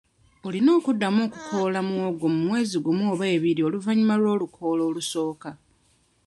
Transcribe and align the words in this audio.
Olina 0.47 0.71
okuddamu 0.79 1.19
okukoola 1.27 1.79
muwogo 1.87 2.25
mu 2.33 2.39
mwezi 2.47 2.75
gumu 2.85 3.03
oba 3.13 3.25
ebiri 3.35 3.61
oluvannyuma 3.67 4.15
lw'olukoola 4.21 4.81
olusooka. 4.89 5.49